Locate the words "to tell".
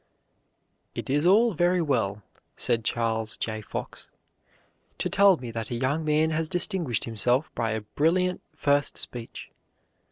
4.97-5.37